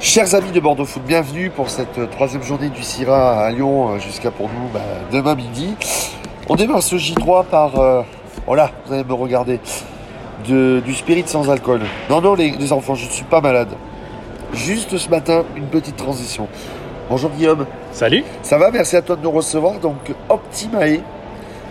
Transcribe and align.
Chers 0.00 0.34
amis 0.34 0.52
de 0.52 0.60
Bordeaux 0.60 0.84
Foot, 0.84 1.02
bienvenue 1.04 1.50
pour 1.50 1.70
cette 1.70 1.98
euh, 1.98 2.06
troisième 2.06 2.42
journée 2.42 2.68
du 2.68 2.82
CIRA 2.82 3.40
à 3.44 3.50
Lyon 3.50 3.94
euh, 3.94 3.98
jusqu'à 3.98 4.30
pour 4.30 4.48
nous 4.48 4.68
bah, 4.72 4.80
demain 5.12 5.34
midi. 5.34 5.74
On 6.48 6.54
démarre 6.54 6.82
ce 6.82 6.94
J3 6.96 7.44
par, 7.46 7.78
euh, 7.80 8.02
voilà, 8.46 8.70
vous 8.86 8.92
allez 8.94 9.02
me 9.02 9.12
regarder, 9.12 9.58
de, 10.46 10.80
du 10.84 10.94
spirit 10.94 11.24
sans 11.26 11.50
alcool. 11.50 11.80
Non, 12.08 12.20
non, 12.20 12.34
les, 12.34 12.50
les 12.52 12.72
enfants, 12.72 12.94
je 12.94 13.06
ne 13.06 13.10
suis 13.10 13.24
pas 13.24 13.40
malade. 13.40 13.70
Juste 14.54 14.96
ce 14.96 15.08
matin, 15.10 15.44
une 15.56 15.66
petite 15.66 15.96
transition. 15.96 16.46
Bonjour 17.10 17.30
Guillaume, 17.30 17.66
Salut 17.90 18.22
ça 18.42 18.58
va 18.58 18.70
Merci 18.70 18.96
à 18.96 19.02
toi 19.02 19.16
de 19.16 19.22
nous 19.22 19.30
recevoir. 19.30 19.80
Donc 19.80 19.96
Optimae, 20.28 21.00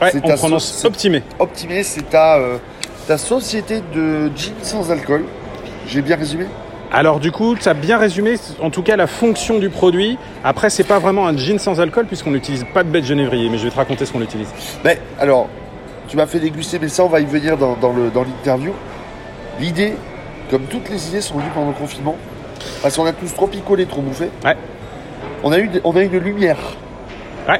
Ouais, 0.01 0.11
C'est 0.11 0.23
on 0.23 0.35
prononce 0.35 0.85
optimé. 0.85 1.23
Optimae 1.39 1.83
c'est 1.83 2.09
ta, 2.09 2.37
euh, 2.37 2.57
ta 3.07 3.17
société 3.17 3.81
de 3.95 4.29
gin 4.35 4.53
sans 4.61 4.91
alcool. 4.91 5.25
J'ai 5.87 6.01
bien 6.01 6.17
résumé? 6.17 6.45
Alors 6.91 7.19
du 7.19 7.31
coup, 7.31 7.55
tu 7.55 7.67
as 7.67 7.73
bien 7.73 7.97
résumé 7.97 8.35
en 8.61 8.69
tout 8.69 8.81
cas 8.81 8.95
la 8.95 9.07
fonction 9.07 9.59
du 9.59 9.69
produit. 9.69 10.17
Après, 10.43 10.69
c'est 10.69 10.85
pas 10.85 10.99
vraiment 10.99 11.27
un 11.27 11.35
gin 11.35 11.59
sans 11.59 11.79
alcool 11.81 12.05
puisqu'on 12.05 12.31
n'utilise 12.31 12.65
pas 12.73 12.83
de 12.83 12.89
de 12.97 13.01
genévrier, 13.05 13.49
mais 13.49 13.57
je 13.57 13.65
vais 13.65 13.69
te 13.71 13.75
raconter 13.75 14.05
ce 14.05 14.13
qu'on 14.13 14.21
utilise. 14.21 14.47
Ben, 14.83 14.97
alors, 15.19 15.47
tu 16.07 16.15
m'as 16.15 16.25
fait 16.25 16.39
déguster, 16.39 16.79
mais 16.79 16.87
ça, 16.87 17.03
on 17.03 17.09
va 17.09 17.19
y 17.19 17.25
venir 17.25 17.57
dans, 17.57 17.75
dans 17.75 17.91
le- 17.91 18.09
dans 18.09 18.23
l'interview. 18.23 18.71
L'idée, 19.59 19.93
comme 20.49 20.63
toutes 20.63 20.89
les 20.89 21.09
idées 21.09 21.21
sont 21.21 21.35
venues 21.37 21.49
pendant 21.53 21.67
le 21.67 21.73
confinement, 21.73 22.15
parce 22.81 22.95
qu'on 22.95 23.05
a 23.05 23.11
tous 23.11 23.33
trop 23.33 23.47
picolé, 23.47 23.85
trop 23.85 24.01
bouffé. 24.01 24.29
Ouais. 24.45 24.55
On 25.43 25.51
a 25.51 25.59
eu, 25.59 25.69
on 25.83 25.95
a 25.95 26.01
eu 26.01 26.05
une 26.05 26.17
lumière. 26.19 26.57
Ouais. 27.49 27.59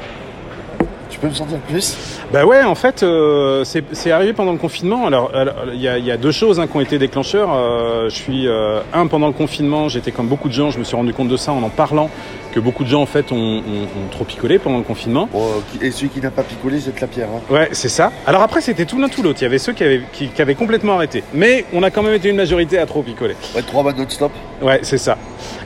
Tu 1.20 1.26
peux 1.26 1.34
sentir 1.34 1.58
plus? 1.58 1.96
Bah 2.32 2.44
ouais, 2.44 2.62
en 2.62 2.76
fait, 2.76 3.02
euh, 3.02 3.64
c'est 3.64 4.10
arrivé 4.12 4.32
pendant 4.32 4.52
le 4.52 4.58
confinement. 4.58 5.06
Alors, 5.06 5.32
il 5.72 5.80
y, 5.80 5.88
a, 5.88 5.98
y 5.98 6.12
a 6.12 6.16
deux 6.16 6.30
choses 6.30 6.60
hein, 6.60 6.68
qui 6.68 6.76
ont 6.76 6.80
été 6.80 6.98
déclencheurs. 6.98 7.48
Euh, 7.52 8.08
je 8.08 8.14
suis 8.14 8.46
euh, 8.46 8.80
un 8.92 9.08
pendant 9.08 9.26
le 9.26 9.32
confinement, 9.32 9.88
j'étais 9.88 10.12
comme 10.12 10.28
beaucoup 10.28 10.48
de 10.48 10.54
gens. 10.54 10.70
Je 10.70 10.78
me 10.78 10.84
suis 10.84 10.94
rendu 10.94 11.12
compte 11.12 11.28
de 11.28 11.36
ça 11.36 11.52
en 11.52 11.62
en 11.62 11.70
parlant 11.70 12.08
que 12.52 12.60
beaucoup 12.60 12.84
de 12.84 12.88
gens 12.88 13.02
en 13.02 13.06
fait 13.06 13.30
ont, 13.32 13.36
ont- 13.36 13.60
ont 13.60 14.08
trop 14.10 14.24
picolé 14.24 14.58
pendant 14.58 14.78
le 14.78 14.82
confinement. 14.84 15.28
Qui- 15.72 15.84
Et 15.86 15.90
celui 15.90 16.08
qui 16.08 16.20
n'a 16.20 16.30
pas 16.30 16.42
picolé, 16.42 16.78
jette 16.80 17.00
la 17.00 17.06
pierre. 17.06 17.28
hein. 17.34 17.40
Ouais, 17.52 17.68
c'est 17.72 17.88
ça. 17.88 18.10
Alors 18.26 18.42
après, 18.42 18.60
c'était 18.60 18.84
tout 18.86 18.98
l'un 19.00 19.08
tout 19.08 19.22
l'autre. 19.22 19.38
Il 19.40 19.44
y 19.44 19.46
avait 19.46 19.58
ceux 19.58 19.72
qui 19.72 19.84
avaient, 19.84 20.02
qui, 20.12 20.28
qui 20.28 20.42
avaient 20.42 20.54
complètement 20.54 20.94
arrêté, 20.94 21.22
mais 21.34 21.64
on 21.72 21.82
a 21.82 21.90
quand 21.90 22.02
même 22.02 22.14
été 22.14 22.28
une 22.30 22.36
majorité 22.36 22.78
à 22.78 22.86
trop 22.86 23.02
picoler. 23.02 23.34
Ouais, 23.54 23.62
trois 23.62 23.82
mois 23.82 23.92
non-stop. 23.92 24.32
Ouais, 24.62 24.80
c'est 24.82 24.98
ça. 24.98 25.16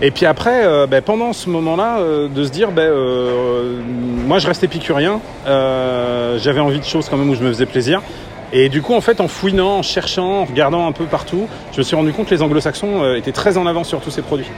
Et 0.00 0.10
puis 0.10 0.26
après, 0.26 0.64
euh, 0.64 0.86
ben, 0.86 1.00
pendant 1.02 1.32
ce 1.32 1.48
moment-là, 1.50 1.98
euh, 2.00 2.28
de 2.28 2.44
se 2.44 2.50
dire, 2.50 2.72
ben, 2.72 2.82
euh, 2.82 3.80
moi 4.26 4.38
je 4.38 4.46
restais 4.46 4.66
épicurien, 4.66 5.20
euh, 5.46 6.38
j'avais 6.38 6.60
envie 6.60 6.78
de 6.80 6.84
choses 6.84 7.08
quand 7.08 7.16
même 7.16 7.30
où 7.30 7.34
je 7.34 7.42
me 7.42 7.48
faisais 7.48 7.66
plaisir. 7.66 8.02
Et 8.54 8.68
du 8.68 8.82
coup, 8.82 8.92
en 8.94 9.00
fait, 9.00 9.20
en 9.22 9.28
fouinant, 9.28 9.78
en 9.78 9.82
cherchant, 9.82 10.40
en 10.40 10.44
regardant 10.44 10.86
un 10.86 10.92
peu 10.92 11.04
partout, 11.06 11.46
je 11.72 11.78
me 11.78 11.82
suis 11.82 11.96
rendu 11.96 12.12
compte 12.12 12.26
que 12.28 12.34
les 12.34 12.42
anglo-saxons 12.42 13.14
étaient 13.14 13.32
très 13.32 13.56
en 13.56 13.66
avance 13.66 13.88
sur 13.88 14.00
tous 14.02 14.10
ces 14.10 14.20
produits. 14.20 14.50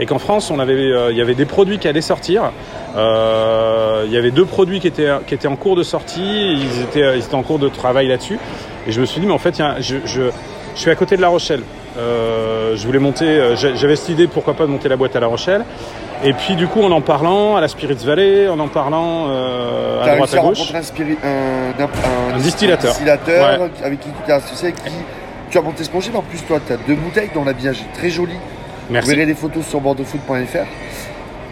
Et 0.00 0.06
qu'en 0.06 0.18
France, 0.18 0.50
on 0.50 0.58
avait, 0.58 0.72
euh, 0.72 1.12
il 1.12 1.16
y 1.18 1.20
avait 1.20 1.34
des 1.34 1.44
produits 1.44 1.78
qui 1.78 1.86
allaient 1.86 2.00
sortir. 2.00 2.50
Euh, 2.96 4.02
il 4.06 4.12
y 4.12 4.16
avait 4.16 4.30
deux 4.30 4.44
produits 4.46 4.80
qui 4.80 4.86
étaient, 4.88 5.10
qui 5.26 5.34
étaient 5.34 5.46
en 5.48 5.56
cours 5.56 5.76
de 5.76 5.82
sortie. 5.82 6.52
Ils 6.54 6.82
étaient, 6.82 7.16
ils 7.18 7.22
étaient 7.24 7.34
en 7.34 7.42
cours 7.42 7.58
de 7.58 7.68
travail 7.68 8.08
là-dessus. 8.08 8.38
Et 8.86 8.92
je 8.92 9.00
me 9.00 9.06
suis 9.06 9.20
dit, 9.20 9.26
mais 9.26 9.32
en 9.32 9.38
fait, 9.38 9.60
a- 9.60 9.80
je, 9.80 9.96
je, 10.06 10.22
je 10.74 10.80
suis 10.80 10.90
à 10.90 10.94
côté 10.94 11.16
de 11.16 11.20
La 11.22 11.28
Rochelle. 11.28 11.60
Euh, 11.98 12.76
je 12.76 12.86
voulais 12.86 12.98
monter, 12.98 13.54
j'a- 13.56 13.74
j'avais 13.74 13.96
cette 13.96 14.08
idée, 14.10 14.26
pourquoi 14.26 14.54
pas 14.54 14.64
de 14.64 14.70
monter 14.70 14.88
la 14.88 14.96
boîte 14.96 15.14
à 15.16 15.20
La 15.20 15.26
Rochelle. 15.26 15.64
Et 16.24 16.32
puis 16.34 16.54
du 16.54 16.66
coup, 16.66 16.82
en 16.82 16.90
en 16.92 17.00
parlant 17.00 17.56
à 17.56 17.60
la 17.60 17.68
Spirits 17.68 18.04
Valley, 18.04 18.46
en 18.48 18.58
en 18.58 18.68
parlant 18.68 19.26
euh, 19.30 20.02
à 20.02 20.16
droite 20.16 20.34
à 20.34 20.38
gauche. 20.38 20.58
rencontrer 20.58 20.78
un, 20.78 20.82
spirit, 20.82 21.16
un, 21.24 21.82
un- 21.82 22.34
Un 22.34 22.38
distillateur. 22.38 22.90
distillateur 22.90 23.68
avec 23.84 24.00
qui 24.00 24.08
tu 24.08 24.14
t'es 24.26 24.32
associé, 24.32 24.68
avec 24.68 24.82
qui 24.84 24.92
tu 25.50 25.58
as 25.58 25.62
monté 25.62 25.82
ce 25.82 25.88
projet. 25.90 26.10
Mais 26.12 26.18
en 26.18 26.22
plus, 26.22 26.42
toi, 26.42 26.58
tu 26.64 26.72
as 26.74 26.76
deux 26.86 26.94
bouteilles 26.94 27.30
dont 27.34 27.44
l'habillage 27.44 27.78
est 27.80 27.98
très 27.98 28.10
joli. 28.10 28.34
Vous 28.90 29.06
verrez 29.06 29.26
les 29.26 29.34
photos 29.34 29.64
sur 29.66 29.80
bordeauxfoot.fr. 29.80 30.66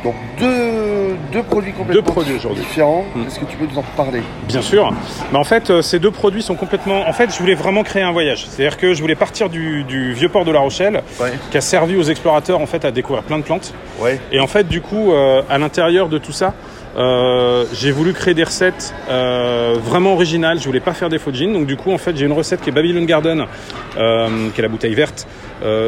Donc 0.04 0.14
deux, 0.38 1.16
deux 1.32 1.42
produits 1.42 1.72
complètement 1.72 1.94
Deux 2.02 2.02
produits 2.12 2.36
aujourd'hui. 2.36 2.62
différents. 2.62 3.04
Mm. 3.16 3.26
Est-ce 3.26 3.40
que 3.40 3.44
tu 3.46 3.56
peux 3.56 3.66
nous 3.66 3.78
en 3.78 3.82
parler? 3.96 4.22
Bien 4.46 4.62
sûr. 4.62 4.92
Mais 5.32 5.38
en 5.38 5.44
fait, 5.44 5.70
euh, 5.70 5.82
ces 5.82 5.98
deux 5.98 6.12
produits 6.12 6.42
sont 6.42 6.54
complètement. 6.54 7.08
En 7.08 7.12
fait, 7.12 7.32
je 7.34 7.38
voulais 7.40 7.56
vraiment 7.56 7.82
créer 7.82 8.02
un 8.02 8.12
voyage. 8.12 8.46
C'est-à-dire 8.48 8.76
que 8.76 8.94
je 8.94 9.00
voulais 9.00 9.16
partir 9.16 9.48
du, 9.48 9.82
du 9.82 10.12
vieux 10.12 10.28
port 10.28 10.44
de 10.44 10.52
La 10.52 10.60
Rochelle, 10.60 11.02
Ouais. 11.20 11.32
qui 11.50 11.56
a 11.56 11.60
servi 11.60 11.96
aux 11.96 12.04
explorateurs 12.04 12.60
en 12.60 12.66
fait 12.66 12.84
à 12.84 12.92
découvrir 12.92 13.24
plein 13.24 13.38
de 13.38 13.42
plantes. 13.42 13.74
Ouais. 14.00 14.20
Et 14.30 14.38
en 14.38 14.46
fait, 14.46 14.68
du 14.68 14.80
coup, 14.80 15.12
euh, 15.12 15.42
à 15.50 15.58
l'intérieur 15.58 16.08
de 16.08 16.18
tout 16.18 16.32
ça, 16.32 16.54
euh, 16.98 17.64
j'ai 17.72 17.92
voulu 17.92 18.12
créer 18.12 18.34
des 18.34 18.42
recettes 18.42 18.92
euh, 19.08 19.76
vraiment 19.80 20.14
originales. 20.14 20.58
Je 20.58 20.64
voulais 20.64 20.80
pas 20.80 20.94
faire 20.94 21.08
des 21.08 21.18
faux 21.18 21.32
jeans. 21.32 21.52
Donc, 21.52 21.66
du 21.66 21.76
coup, 21.76 21.92
en 21.92 21.98
fait, 21.98 22.16
j'ai 22.16 22.26
une 22.26 22.32
recette 22.32 22.60
qui 22.60 22.70
est 22.70 22.72
Babylon 22.72 23.04
Garden, 23.04 23.46
euh, 23.96 24.50
qui 24.52 24.60
est 24.60 24.62
la 24.62 24.68
bouteille 24.68 24.94
verte, 24.94 25.26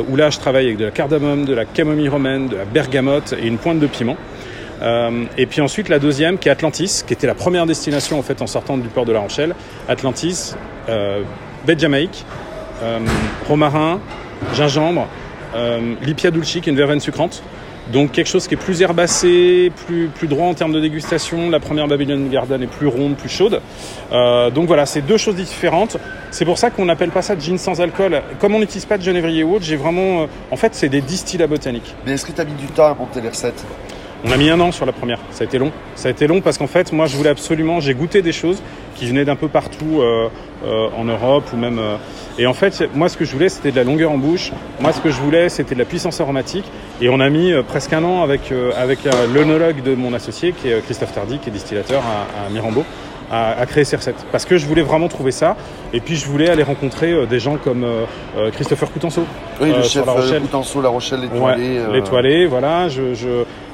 où 0.08 0.16
là, 0.16 0.30
je 0.30 0.38
travaille 0.38 0.66
avec 0.66 0.76
de 0.76 0.84
la 0.84 0.90
cardamome, 0.90 1.44
de 1.44 1.54
la 1.54 1.64
camomille 1.64 2.08
romaine, 2.08 2.48
de 2.48 2.56
la 2.56 2.64
bergamote 2.64 3.34
et 3.40 3.46
une 3.46 3.58
pointe 3.58 3.80
de 3.80 3.86
piment. 3.86 4.16
Et 5.36 5.46
puis 5.46 5.60
ensuite, 5.60 5.88
la 5.88 5.98
deuxième, 5.98 6.38
qui 6.38 6.48
est 6.48 6.52
Atlantis, 6.52 7.02
qui 7.06 7.12
était 7.12 7.26
la 7.26 7.34
première 7.34 7.66
destination 7.66 8.18
en 8.18 8.22
fait 8.22 8.40
en 8.40 8.46
sortant 8.46 8.78
du 8.78 8.88
port 8.88 9.04
de 9.04 9.12
La 9.12 9.20
Rochelle. 9.20 9.54
Atlantis, 9.88 10.54
baie 10.88 11.78
Jamaïque, 11.78 12.24
romarin, 13.46 14.00
gingembre, 14.54 15.06
lipia 16.02 16.30
dulci, 16.30 16.62
qui 16.62 16.70
est 16.70 16.72
une 16.72 16.78
verveine 16.78 17.00
sucrante. 17.00 17.42
Donc 17.92 18.12
quelque 18.12 18.28
chose 18.28 18.46
qui 18.46 18.54
est 18.54 18.56
plus 18.56 18.82
herbacé, 18.82 19.72
plus, 19.86 20.08
plus 20.08 20.28
droit 20.28 20.46
en 20.46 20.54
termes 20.54 20.72
de 20.72 20.80
dégustation. 20.80 21.50
La 21.50 21.60
première 21.60 21.88
Babylon 21.88 22.28
Garden 22.30 22.62
est 22.62 22.66
plus 22.66 22.86
ronde, 22.86 23.16
plus 23.16 23.28
chaude. 23.28 23.60
Euh, 24.12 24.50
donc 24.50 24.66
voilà, 24.66 24.86
c'est 24.86 25.02
deux 25.02 25.16
choses 25.16 25.34
différentes. 25.34 25.96
C'est 26.30 26.44
pour 26.44 26.58
ça 26.58 26.70
qu'on 26.70 26.84
n'appelle 26.84 27.10
pas 27.10 27.22
ça 27.22 27.36
gin 27.38 27.58
sans 27.58 27.80
alcool. 27.80 28.22
Comme 28.38 28.54
on 28.54 28.60
n'utilise 28.60 28.84
pas 28.84 28.98
de 28.98 29.02
genévrier 29.02 29.42
ou 29.42 29.54
autre, 29.54 29.64
j'ai 29.64 29.76
vraiment... 29.76 30.22
euh, 30.22 30.26
en 30.50 30.56
fait, 30.56 30.74
c'est 30.74 30.88
des 30.88 31.00
distillats 31.00 31.46
botaniques. 31.46 31.94
Mais 32.06 32.12
est-ce 32.12 32.24
que 32.26 32.32
tu 32.32 32.40
as 32.40 32.44
mis 32.44 32.54
du 32.54 32.66
temps 32.66 32.86
à 32.86 32.94
monter 32.94 33.20
les 33.20 33.28
recettes 33.28 33.64
On 34.24 34.30
a 34.30 34.36
mis 34.36 34.50
un 34.50 34.60
an 34.60 34.70
sur 34.70 34.86
la 34.86 34.92
première. 34.92 35.18
Ça 35.30 35.42
a 35.42 35.46
été 35.46 35.58
long. 35.58 35.72
Ça 35.96 36.08
a 36.08 36.10
été 36.12 36.26
long 36.26 36.40
parce 36.40 36.58
qu'en 36.58 36.68
fait, 36.68 36.92
moi, 36.92 37.06
je 37.06 37.16
voulais 37.16 37.30
absolument. 37.30 37.80
J'ai 37.80 37.94
goûté 37.94 38.22
des 38.22 38.32
choses 38.32 38.62
qui 38.94 39.06
venaient 39.06 39.24
d'un 39.24 39.36
peu 39.36 39.48
partout 39.48 40.00
euh, 40.00 40.28
euh, 40.64 40.88
en 40.96 41.04
Europe 41.04 41.44
ou 41.52 41.56
même. 41.56 41.78
euh, 41.78 41.96
et 42.38 42.46
en 42.46 42.54
fait, 42.54 42.88
moi, 42.94 43.08
ce 43.08 43.16
que 43.16 43.24
je 43.24 43.32
voulais, 43.32 43.48
c'était 43.48 43.70
de 43.70 43.76
la 43.76 43.84
longueur 43.84 44.10
en 44.12 44.18
bouche. 44.18 44.52
Moi, 44.80 44.92
ce 44.92 45.00
que 45.00 45.10
je 45.10 45.20
voulais, 45.20 45.48
c'était 45.48 45.74
de 45.74 45.80
la 45.80 45.84
puissance 45.84 46.20
aromatique. 46.20 46.64
Et 47.00 47.08
on 47.08 47.20
a 47.20 47.28
mis 47.28 47.52
presque 47.68 47.92
un 47.92 48.04
an 48.04 48.22
avec 48.22 48.50
euh, 48.52 48.70
avec 48.76 49.00
l'onologue 49.34 49.82
de 49.82 49.94
mon 49.94 50.14
associé, 50.14 50.52
qui 50.52 50.68
est 50.68 50.80
Christophe 50.84 51.12
Tardy, 51.12 51.38
qui 51.38 51.48
est 51.50 51.52
distillateur 51.52 52.02
à, 52.02 52.46
à 52.46 52.50
Mirambeau. 52.50 52.84
À, 53.32 53.64
créer 53.64 53.84
ces 53.84 53.94
recettes 53.94 54.26
parce 54.32 54.44
que 54.44 54.56
je 54.58 54.66
voulais 54.66 54.82
vraiment 54.82 55.06
trouver 55.06 55.30
ça 55.30 55.54
et 55.92 56.00
puis 56.00 56.16
je 56.16 56.26
voulais 56.26 56.50
aller 56.50 56.64
rencontrer 56.64 57.12
euh, 57.12 57.26
des 57.26 57.38
gens 57.38 57.58
comme 57.62 57.84
euh, 57.84 58.50
Christopher 58.50 58.90
Coutenceau 58.90 59.22
Oui, 59.60 59.70
Euh, 59.70 59.76
le 59.76 59.82
chef 59.84 60.04
La 60.04 60.10
Rochelle. 60.10 60.42
Coutenceau, 60.42 60.82
La 60.82 60.88
Rochelle, 60.88 61.20
l'étoilé. 61.20 61.78
Ouais, 61.78 61.92
l'étoilé, 61.92 62.46
voilà. 62.46 62.88
Je, 62.88 63.14
je, 63.14 63.28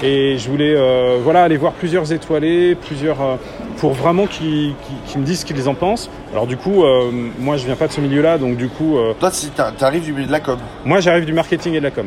et 0.05 0.37
je 0.37 0.51
voulais 0.51 0.75
euh, 0.77 1.17
voilà, 1.25 1.45
aller 1.45 1.57
voir 1.57 1.73
plusieurs 1.73 2.13
étoilés, 2.13 2.75
plusieurs, 2.75 3.17
pour 3.79 3.93
vraiment 3.93 4.27
qu'ils 4.27 4.75
me 5.17 5.25
disent 5.25 5.41
ce 5.41 5.45
qu'ils 5.47 5.69
en 5.69 5.75
pensent. 5.75 6.11
Alors 6.33 6.47
du 6.47 6.57
coup, 6.57 6.83
euh, 6.85 7.11
moi 7.39 7.57
je 7.57 7.67
viens 7.67 7.77
pas 7.77 7.87
de 7.89 7.93
ce 7.93 8.01
milieu-là, 8.01 8.39
donc 8.39 8.57
du 8.57 8.69
coup, 8.69 8.97
euh, 8.99 9.13
Toi, 9.19 9.31
si 9.31 9.49
t'as- 9.51 9.73
t'arrives 9.73 10.05
du 10.05 10.13
milieu 10.13 10.27
de 10.27 10.33
la 10.33 10.41
com. 10.41 10.59
moi 10.85 11.01
j'arrive 11.01 11.25
du 11.25 11.33
marketing 11.33 11.75
et 11.75 11.79
de 11.79 11.85
la 11.85 11.91
com. 11.91 12.07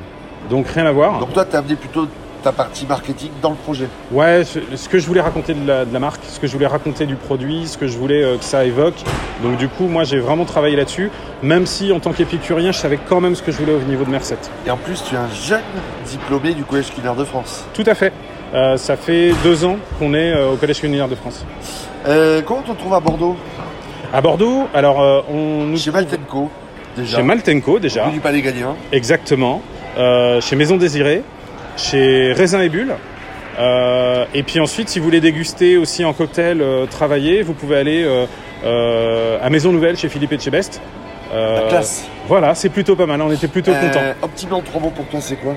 Donc 0.50 0.68
rien 0.68 0.86
à 0.86 0.92
voir. 0.92 1.20
Donc 1.20 1.34
toi, 1.34 1.46
t'as 1.46 1.60
amené 1.60 1.76
plutôt 1.76 2.08
ta 2.42 2.52
partie 2.54 2.86
marketing 2.88 3.30
dans 3.42 3.50
le 3.50 3.58
projet. 3.58 3.88
Ouais, 4.14 4.44
ce, 4.46 4.60
ce 4.76 4.88
que 4.88 4.98
je 4.98 5.06
voulais 5.06 5.20
raconter 5.20 5.54
de 5.54 5.68
la, 5.68 5.84
de 5.84 5.92
la 5.94 6.00
marque, 6.00 6.22
ce 6.26 6.40
que 6.40 6.48
je 6.48 6.54
voulais 6.54 6.68
raconter 6.68 7.06
du 7.06 7.16
produit, 7.16 7.68
ce 7.68 7.78
que 7.78 7.86
je 7.86 7.98
voulais 7.98 8.24
euh, 8.24 8.38
que 8.38 8.46
ça 8.46 8.64
évoque. 8.64 8.96
Donc 9.44 9.58
du 9.58 9.68
coup, 9.68 9.88
moi 9.88 10.06
j'ai 10.06 10.20
vraiment 10.20 10.46
travaillé 10.46 10.78
là-dessus, 10.78 11.12
même 11.44 11.66
si 11.66 11.92
en 11.92 12.00
tant 12.00 12.14
qu'épicurien, 12.14 12.72
je 12.72 12.78
savais 12.78 12.98
quand 13.10 13.20
même 13.20 13.36
ce 13.36 13.44
que 13.44 13.52
je 13.52 13.58
voulais 13.58 13.74
au 13.74 13.82
niveau 13.82 14.06
de 14.06 14.16
recettes. 14.18 14.50
Et 14.66 14.72
en 14.72 14.78
plus, 14.78 15.04
tu 15.04 15.16
es 15.16 15.18
un 15.18 15.30
jeune 15.30 15.60
diplômé 16.10 16.54
du 16.54 16.64
Collège 16.64 16.92
culinaire 16.92 17.16
de 17.16 17.26
France. 17.26 17.66
Tout 17.74 17.84
à 17.86 17.94
fait. 17.94 18.14
Euh, 18.54 18.78
ça 18.78 18.98
fait 18.98 19.32
deux 19.44 19.64
ans 19.66 19.78
qu'on 20.00 20.14
est 20.14 20.32
euh, 20.32 20.52
au 20.52 20.56
Collège 20.56 20.80
culinaire 20.80 21.08
de 21.08 21.16
France. 21.16 21.46
Euh, 22.08 22.42
comment 22.42 22.64
on 22.68 22.74
te 22.74 22.80
trouve 22.80 22.94
à 22.94 23.00
Bordeaux? 23.00 23.36
À 24.12 24.22
Bordeaux, 24.22 24.68
alors 24.74 25.24
on 25.32 25.66
nous 25.66 25.78
Chez 25.78 25.92
Maltenco, 25.92 26.50
déjà. 26.98 27.18
chez 27.18 27.24
Maltenco 27.24 27.78
déjà, 27.78 28.06
Rue 28.06 28.14
du 28.14 28.20
Palais 28.20 28.42
Gallien. 28.42 28.76
exactement, 28.92 29.62
chez 30.42 30.56
Maison 30.56 30.78
Désirée, 30.78 31.22
chez 31.78 32.34
Raisin 32.34 32.62
et 32.62 32.70
Bulle. 32.70 32.96
Et 34.34 34.42
puis 34.42 34.60
ensuite, 34.60 34.90
si 34.90 34.98
vous 34.98 35.06
voulez 35.06 35.22
déguster 35.22 35.78
aussi 35.78 36.04
en 36.06 36.14
cocktail, 36.14 36.64
travailler, 36.90 37.44
vous 37.44 37.54
pouvez 37.54 37.78
aller 37.78 38.26
à 38.66 39.50
Maison 39.52 39.72
Nouvelle 39.72 39.96
chez 39.96 40.10
Philippe 40.10 40.32
Etchebest. 40.34 40.82
Euh, 41.32 41.62
La 41.64 41.70
classe. 41.70 42.08
Voilà, 42.28 42.56
c'est 42.56 42.70
plutôt 42.70 42.96
pas 42.96 43.06
mal, 43.06 43.22
on 43.22 43.32
était 43.32 43.48
plutôt 43.48 43.72
contents. 43.74 44.02
Optimé 44.24 44.54
en 44.54 44.62
trois 44.62 44.82
mots 44.82 44.90
pour 44.90 45.06
toi, 45.06 45.20
c'est 45.22 45.36
quoi? 45.36 45.54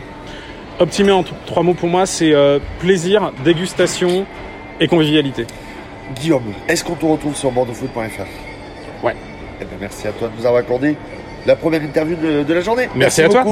Optimé 0.82 1.12
en 1.12 1.22
trois 1.46 1.62
mots 1.62 1.74
pour 1.74 1.88
moi, 1.88 2.06
c'est 2.06 2.32
euh, 2.32 2.58
plaisir, 2.80 3.30
dégustation 3.44 4.26
et 4.80 4.88
convivialité. 4.88 5.46
Guillaume, 6.16 6.42
est-ce 6.66 6.82
qu'on 6.82 6.96
te 6.96 7.06
retrouve 7.06 7.36
sur 7.36 7.52
bordeauxfoot.fr 7.52 9.06
Ouais. 9.06 9.14
Eh 9.60 9.64
ben, 9.64 9.76
merci 9.80 10.08
à 10.08 10.10
toi 10.10 10.26
de 10.26 10.32
nous 10.36 10.44
avoir 10.44 10.60
accordé 10.60 10.96
la 11.46 11.54
première 11.54 11.84
interview 11.84 12.16
de, 12.16 12.42
de 12.42 12.52
la 12.52 12.62
journée. 12.62 12.88
Merci 12.96 13.22
à 13.22 13.28
toi. 13.28 13.44